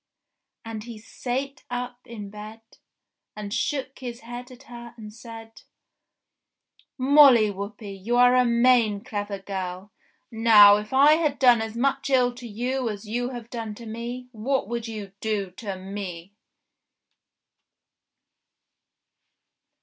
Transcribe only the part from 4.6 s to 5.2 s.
her and